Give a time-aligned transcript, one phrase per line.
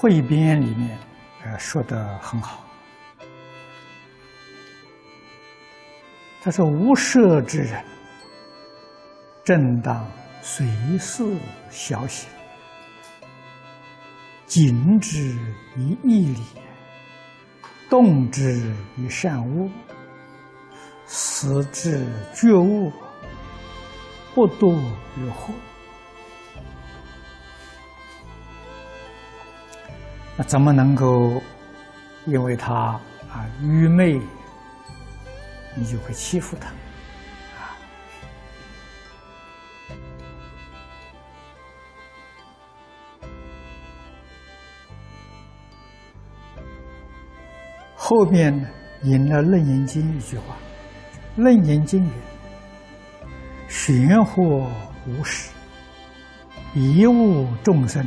[0.00, 0.98] 汇编里面，
[1.44, 2.64] 呃，说的很好。
[6.40, 7.84] 他说：“无舍之人，
[9.44, 10.66] 正当随
[10.98, 11.22] 事
[11.68, 12.30] 小行，
[14.46, 15.36] 静之
[15.76, 16.42] 以义理，
[17.90, 19.68] 动之以善恶，
[21.04, 22.90] 思之觉悟，
[24.34, 24.72] 不多
[25.18, 25.52] 于惑。”
[30.46, 31.42] 怎么能够
[32.26, 34.20] 因为他啊愚昧？
[35.76, 36.68] 你就会欺负他，
[37.56, 37.70] 啊！
[47.94, 48.52] 后面
[49.04, 50.56] 引了《楞严经》一句话，
[51.42, 52.10] 《楞严经》云
[53.70, 54.66] ：“玄惑
[55.06, 55.52] 无始，
[56.74, 58.04] 一物众生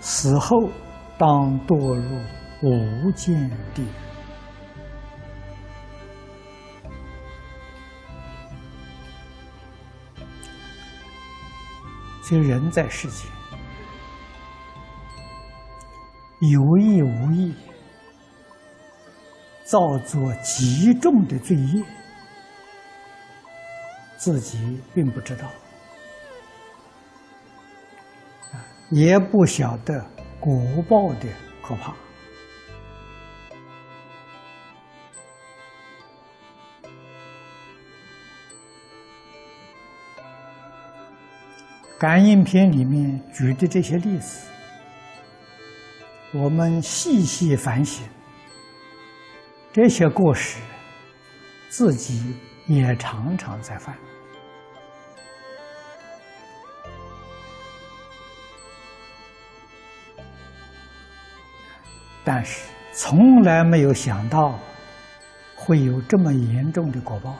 [0.00, 0.68] 死后
[1.16, 2.02] 当堕入
[2.62, 3.86] 无间地狱。”
[12.28, 13.26] 这人在世间，
[16.40, 17.54] 有意无意
[19.64, 21.82] 造作极重的罪业，
[24.18, 25.48] 自己并不知道，
[28.90, 30.04] 也不晓得
[30.40, 30.54] 果
[30.88, 31.28] 报的
[31.62, 31.94] 可怕。
[41.98, 44.46] 感应篇里面举的这些例子，
[46.32, 48.06] 我们细细反省，
[49.72, 50.60] 这些过失，
[51.68, 52.36] 自己
[52.68, 53.98] 也常常在犯，
[62.24, 64.58] 但是从来没有想到
[65.56, 67.34] 会有这么严重的果报。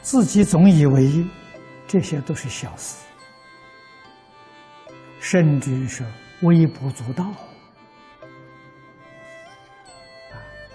[0.00, 1.24] 自己总以为
[1.86, 3.04] 这些都是小事，
[5.20, 6.04] 甚至是
[6.42, 7.26] 微不足道。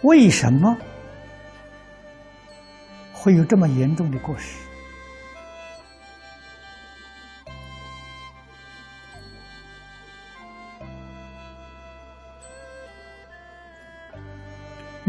[0.03, 0.77] 为什么
[3.11, 4.66] 会有这么严重的过失？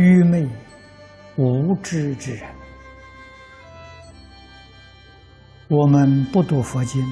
[0.08, 0.48] 愚昧
[1.36, 2.48] 无知之人。
[5.68, 7.04] 我们不读佛经，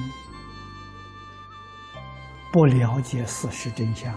[2.51, 4.11] 不了解事实真相。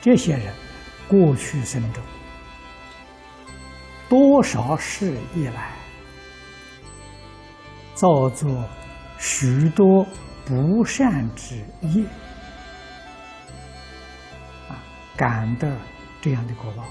[0.00, 0.52] 这些人
[1.06, 2.02] 过去生中
[4.08, 5.70] 多少世以来
[7.94, 8.68] 造作
[9.20, 10.04] 许多
[10.44, 12.02] 不善之业，
[14.68, 14.82] 啊，
[15.16, 15.76] 感得
[16.20, 16.84] 这样的果报。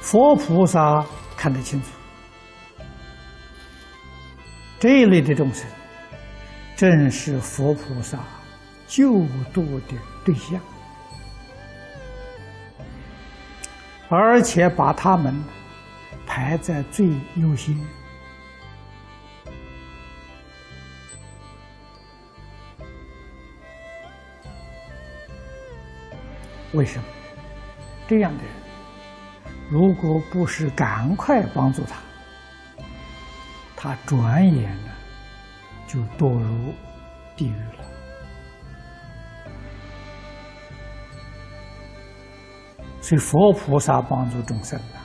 [0.00, 1.04] 佛菩萨
[1.36, 1.88] 看得清楚，
[4.80, 5.68] 这一类的众生，
[6.74, 8.18] 正是佛菩萨
[8.86, 9.94] 救度的
[10.24, 10.58] 对象，
[14.08, 15.44] 而且把他们
[16.26, 17.06] 排在最
[17.36, 17.78] 优先。
[26.72, 27.04] 为什么
[28.06, 28.52] 这样的人？
[29.70, 32.84] 如果不是赶快帮助他，
[33.76, 34.90] 他转眼呢
[35.86, 36.74] 就堕入
[37.36, 37.84] 地狱了。
[43.00, 45.00] 所以佛菩萨帮助众生啊，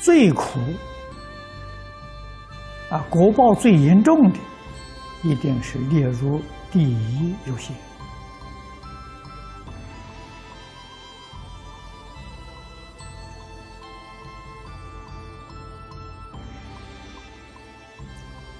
[0.00, 0.60] 最苦
[2.90, 4.38] 啊，果报最严重的，
[5.24, 6.40] 一定是列入
[6.70, 7.74] 第一优先。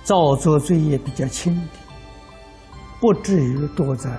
[0.09, 1.79] 造作罪业比较轻的，
[2.99, 4.11] 不至于堕在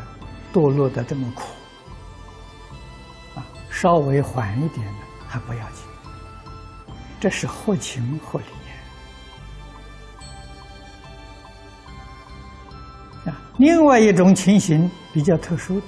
[0.54, 1.42] 堕落的这么苦
[3.34, 3.42] 啊，
[3.72, 4.94] 稍微缓一点的
[5.28, 5.84] 还不要紧，
[7.20, 8.46] 这是合情合理
[13.28, 13.34] 啊。
[13.58, 15.88] 另外一种情形比较特殊的，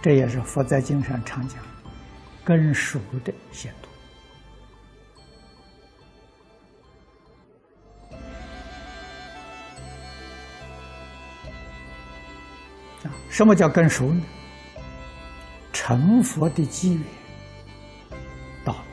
[0.00, 1.58] 这也是佛在经上常讲，
[2.42, 3.91] 根熟的险毒。
[13.32, 14.22] 什么叫根熟呢？
[15.72, 17.02] 成佛的机缘
[18.62, 18.84] 到了，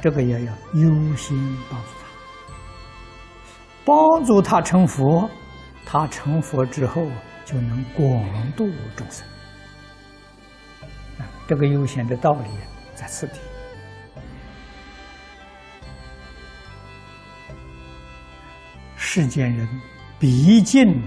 [0.00, 1.36] 这个也要优先
[1.68, 2.06] 帮助他，
[3.84, 5.28] 帮助他成佛，
[5.84, 7.08] 他成佛之后
[7.44, 9.26] 就能广度众生。
[11.18, 12.50] 啊，这个优先的道理
[12.94, 13.40] 在此地。
[18.96, 19.68] 世间人
[20.20, 21.02] 毕竟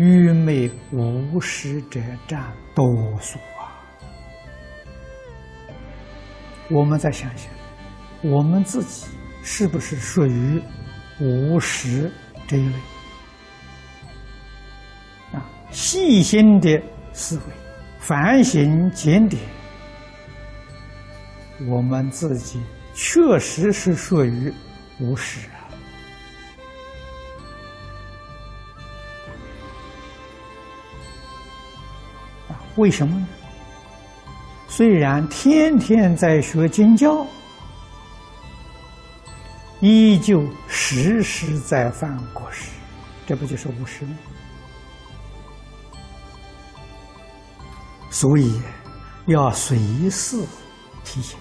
[0.00, 2.42] 愚昧无识者占
[2.74, 2.82] 多
[3.20, 3.68] 数啊！
[6.70, 7.52] 我们再想想，
[8.22, 9.06] 我们自己
[9.42, 10.62] 是不是属于
[11.20, 12.10] 无识
[12.48, 12.74] 这一类？
[15.34, 16.82] 啊，细心的
[17.12, 17.42] 思维、
[17.98, 19.42] 反省检点，
[21.68, 22.58] 我们自己
[22.94, 24.50] 确实是属于
[24.98, 25.59] 无识啊。
[32.80, 33.28] 为什么呢？
[34.66, 37.26] 虽然天天在学经教，
[39.80, 42.70] 依旧时时在犯过失，
[43.26, 44.16] 这不就是无失吗？
[48.10, 48.58] 所以
[49.26, 49.78] 要随
[50.08, 50.42] 时
[51.04, 51.38] 提醒！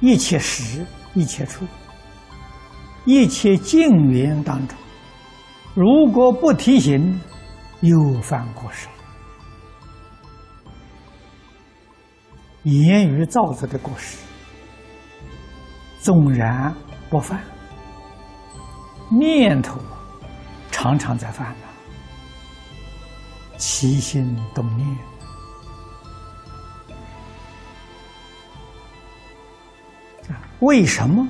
[0.00, 1.64] 一切时，一切处。
[3.08, 4.76] 一切境缘当中，
[5.72, 7.18] 如果不提醒，
[7.80, 8.86] 又犯过失。
[12.64, 14.18] 言语造作的过失，
[16.00, 16.74] 纵然
[17.08, 17.42] 不犯，
[19.10, 19.80] 念头
[20.70, 21.66] 常常在犯呢。
[23.56, 24.86] 起心动念
[30.60, 31.26] 为什么？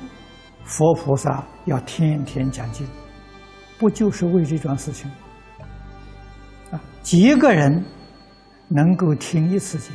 [0.69, 2.87] 佛菩萨要天天讲经，
[3.79, 5.09] 不就是为这桩事情？
[6.71, 7.83] 啊，几个人
[8.67, 9.91] 能够听一次经，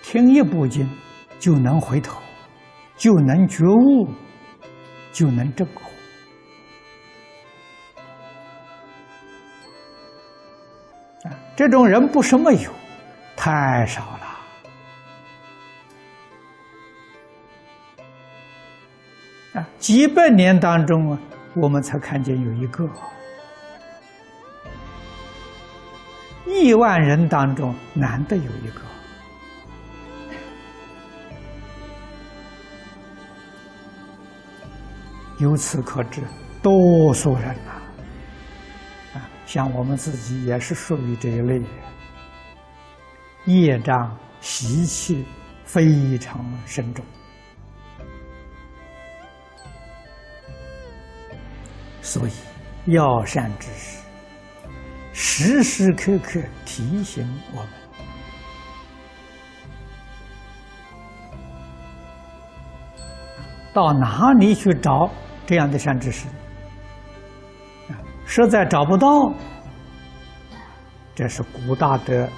[0.00, 0.88] 听一部经，
[1.40, 2.20] 就能回头，
[2.96, 4.08] 就能觉悟，
[5.12, 5.82] 就能证果。
[11.24, 12.70] 啊，这种人不是没有，
[13.34, 14.23] 太少了。
[19.54, 21.18] 啊，几百年当中啊，
[21.54, 22.88] 我们才看见有一个
[26.44, 28.80] 亿万人当中难得有一个。
[35.38, 36.20] 由此可知，
[36.62, 37.70] 多数人呐，
[39.14, 41.62] 啊，像我们自己也是属于这一类，
[43.44, 45.24] 业障习气
[45.64, 47.04] 非常深重。
[52.04, 52.32] 所以，
[52.92, 53.98] 要善知识
[55.14, 57.68] 时时刻刻提醒我们，
[63.72, 65.10] 到哪里去找
[65.46, 66.28] 这样的善知识？
[68.26, 69.32] 实在找不到，
[71.14, 72.28] 这是古大德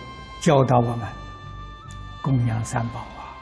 [0.41, 1.09] 教导我们
[2.23, 3.35] 供养三宝啊。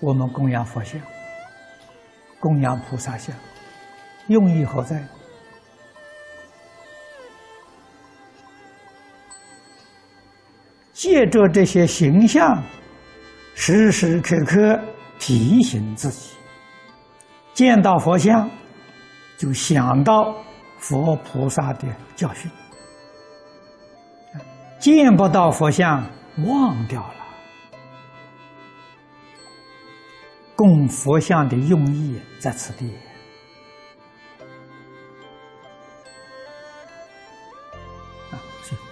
[0.00, 1.00] 我们供养佛像。
[2.40, 3.34] 供养菩萨像，
[4.28, 5.02] 用意何在？
[10.92, 12.60] 借着这些形象，
[13.54, 14.80] 时时刻刻
[15.18, 16.36] 提醒自己：
[17.54, 18.50] 见到佛像，
[19.36, 20.34] 就想到
[20.78, 22.50] 佛菩萨的教训；
[24.80, 26.04] 见不到佛像，
[26.44, 27.17] 忘掉了。
[30.58, 32.92] 供佛像的用意在此地，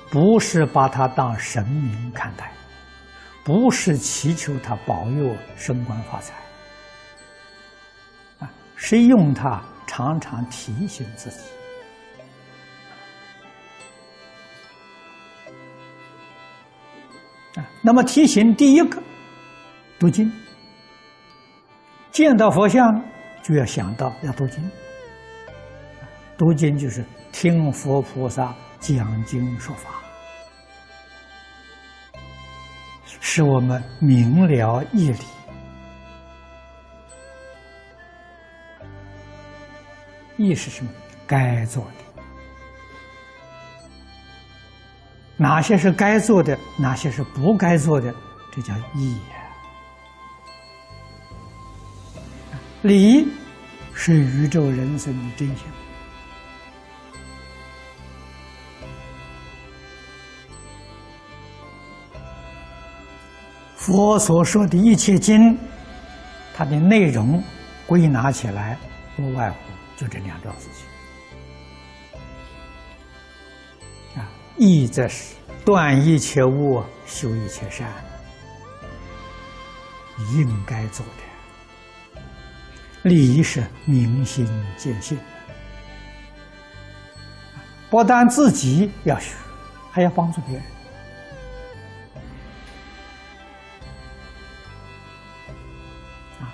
[0.09, 2.53] 不是把它当神明看待，
[3.43, 6.35] 不是祈求他保佑升官发财，
[8.39, 11.51] 啊，是用它常常提醒自己，
[17.57, 19.03] 啊，那么提醒第一个
[19.99, 20.33] 读经。
[22.17, 23.05] 见到佛像，
[23.43, 24.71] 就要想到要读经。
[26.39, 29.91] 读经就是听佛菩萨讲经说法，
[33.21, 35.19] 使我们明了义理。
[40.39, 40.91] 义是什么？
[41.27, 42.23] 该做的，
[45.37, 48.11] 哪些是该做的，哪些是不该做的，
[48.51, 49.19] 这叫义。
[52.87, 53.27] 理
[53.93, 55.67] 是宇宙人生的真相。
[63.75, 65.59] 佛所说的一切经，
[66.55, 67.43] 它的内容
[67.87, 68.79] 归纳起来，
[69.17, 69.57] 不外乎
[69.97, 70.87] 就这两桩事情。
[74.21, 77.89] 啊，义则是断一切恶，修一切善，
[80.35, 81.26] 应该做的；
[83.09, 84.45] 理是明心
[84.77, 85.17] 见性，
[87.89, 89.33] 不但自己要学，
[89.93, 90.65] 还要帮助别人。
[96.41, 96.51] 啊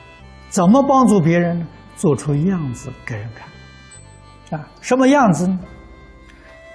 [0.50, 1.66] 怎么帮助别人呢？
[1.97, 5.59] 做出样子给人看，啊，什么样子呢？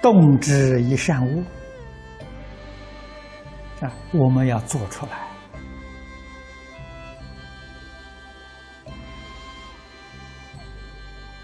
[0.02, 1.44] 动之以善恶，
[3.80, 5.27] 啊，我们要做出来。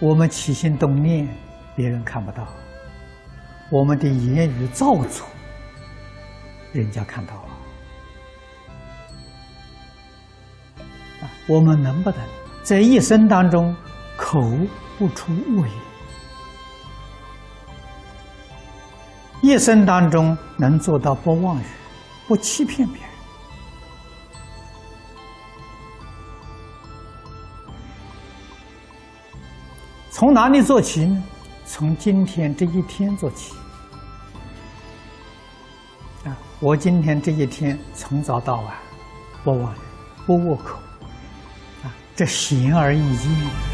[0.05, 1.27] 我们起心动念，
[1.75, 2.45] 别人看不到；
[3.71, 5.27] 我们的言语造作，
[6.75, 7.49] 人家看到了。
[11.47, 12.21] 我们能不能
[12.63, 13.75] 在一生当中
[14.15, 14.43] 口
[14.99, 15.71] 不出恶言？
[19.41, 21.65] 一生当中能做到不妄语、
[22.29, 23.14] 不欺骗别人？
[30.15, 31.21] 从哪里做起呢？
[31.67, 33.53] 从今天这一天做起。
[36.25, 38.73] 啊，我今天这一天从早到晚
[39.43, 39.75] 不忘、
[40.25, 40.79] 不恶口。
[42.15, 43.74] 这显而易见。